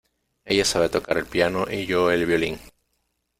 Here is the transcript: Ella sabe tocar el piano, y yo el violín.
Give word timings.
Ella 0.45 0.65
sabe 0.65 0.89
tocar 0.89 1.19
el 1.19 1.27
piano, 1.27 1.67
y 1.69 1.85
yo 1.85 2.09
el 2.09 2.25
violín. 2.25 2.59